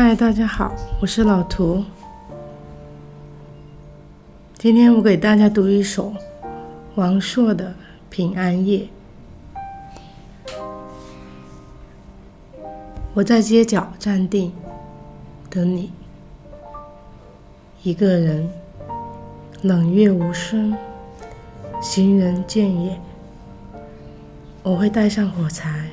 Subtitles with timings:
[0.00, 1.84] 嗨，大家好，我是老图。
[4.56, 6.14] 今天我给大家读一首
[6.94, 7.64] 王朔的
[8.08, 8.88] 《平安夜》。
[13.12, 14.52] 我在街角站定，
[15.50, 15.90] 等你。
[17.82, 18.48] 一个人，
[19.62, 20.78] 冷月无声，
[21.82, 23.00] 行人渐远。
[24.62, 25.86] 我会带上火柴，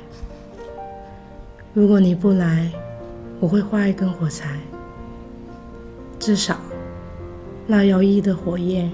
[1.73, 2.71] 如果你不来。
[3.39, 4.59] 我会画一根火柴，
[6.17, 6.57] 至少
[7.67, 8.91] 那摇曳的火焰，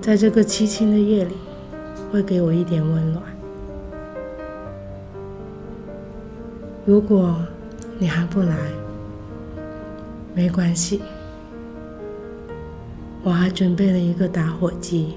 [0.00, 1.34] 在这个凄清的夜里，
[2.12, 3.22] 会给我一点温暖。
[6.84, 7.36] 如果
[7.98, 8.56] 你还不来，
[10.34, 11.00] 没关系，
[13.22, 15.14] 我还准备了一个打火机。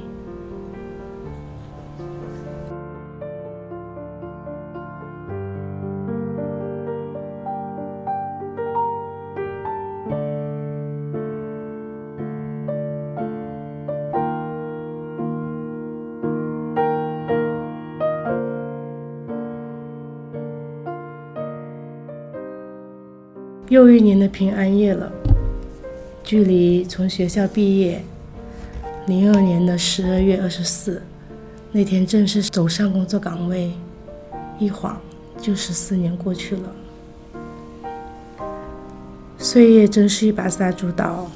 [23.71, 25.09] 又一年的平安夜了，
[26.25, 28.03] 距离从学校毕业，
[29.07, 31.01] 零二年的十二月二十四
[31.71, 33.71] 那天正式走上工作岗位，
[34.59, 34.99] 一晃
[35.41, 36.75] 就十四年过去了。
[39.37, 41.31] 岁月真是一把杀猪刀，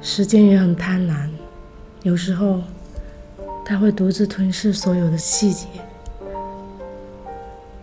[0.00, 1.28] 时间也很贪婪，
[2.04, 2.60] 有时候
[3.64, 5.66] 它会独自吞噬所有的细节。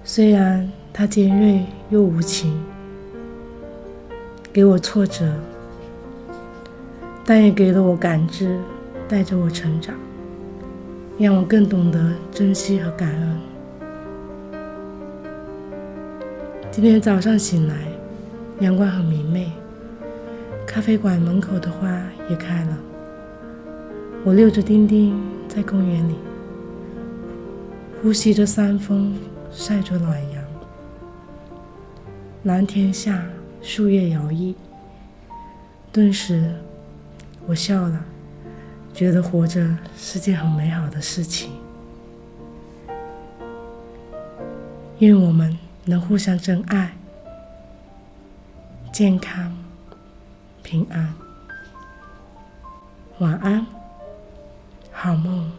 [0.06, 2.58] 虽然它尖锐又无情。
[4.56, 5.34] 给我挫折，
[7.26, 8.58] 但也给了我感知，
[9.06, 9.94] 带着我成长，
[11.20, 13.38] 让我更懂得珍惜和感恩。
[16.72, 17.76] 今天早上醒来，
[18.62, 19.52] 阳光很明媚，
[20.66, 22.78] 咖啡馆门口的花也开了。
[24.24, 26.16] 我溜着丁丁在公园里，
[28.02, 29.18] 呼吸着山风，
[29.52, 30.42] 晒着暖阳，
[32.44, 33.22] 蓝天下。
[33.66, 34.54] 树叶摇曳，
[35.92, 36.54] 顿时
[37.48, 38.06] 我笑了，
[38.94, 41.50] 觉得活着是件很美好的事情。
[45.00, 46.96] 愿我们能互相真爱，
[48.94, 49.52] 健康
[50.62, 51.12] 平安。
[53.18, 53.66] 晚安，
[54.92, 55.52] 好梦。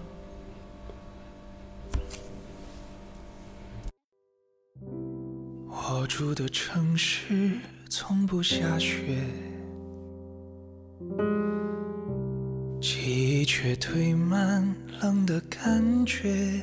[5.67, 7.59] 我住的城市。
[7.89, 9.17] 从不下雪，
[12.81, 16.61] 记忆却堆满冷的感觉。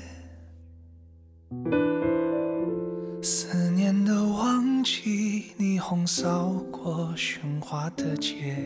[3.22, 8.58] 思念的旺季，霓虹扫过喧哗的街，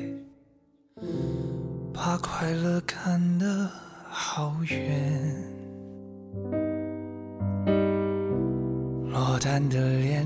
[1.94, 3.70] 把快乐看得
[4.10, 5.36] 好远。
[9.12, 10.26] 落单的恋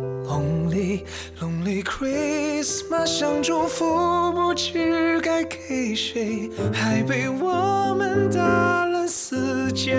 [0.31, 1.03] lonely,
[1.41, 9.93] lonely Christmas，想祝福不知该给谁，还被我们打了死结。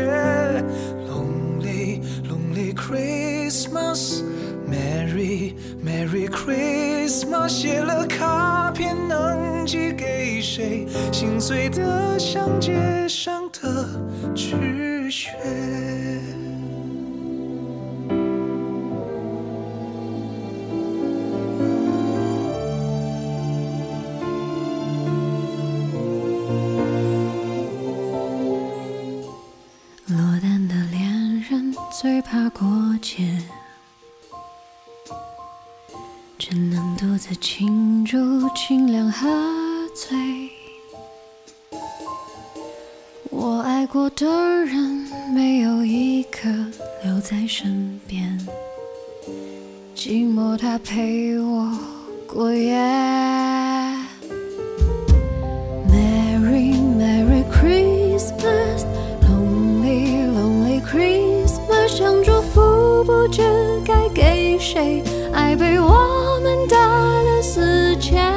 [1.06, 4.22] Lonely, lonely Christmas,
[4.66, 10.86] Merry, Merry Christmas，写了卡片能寄给谁？
[11.12, 13.86] 心碎的像街上的
[14.34, 15.30] 纸屑。
[36.52, 38.18] 只能独自庆祝，
[38.50, 39.26] 尽量喝
[39.94, 40.50] 醉。
[43.30, 44.26] 我爱过的
[44.66, 44.76] 人
[45.34, 46.50] 没有一个
[47.04, 48.38] 留在身边，
[49.96, 51.72] 寂寞它陪我
[52.26, 53.71] 过夜。
[64.62, 65.02] 谁？
[65.32, 65.88] 爱被我
[66.40, 68.31] 们打了死结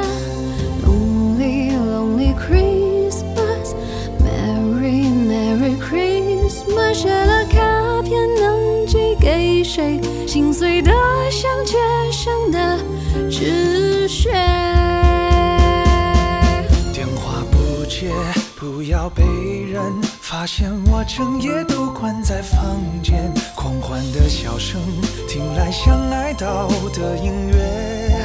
[18.06, 18.14] 不接，
[18.56, 19.82] 不要被人
[20.20, 23.32] 发现我整夜都关在房间。
[23.54, 24.80] 狂欢的笑声
[25.28, 28.16] 听来像哀悼的音乐。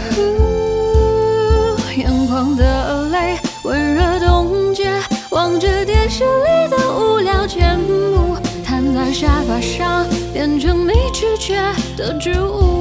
[1.97, 4.91] 眼眶的泪温热冻结，
[5.31, 11.55] 望着电视里的无聊节目，瘫在沙发上变成没知觉
[11.97, 12.80] 的植物。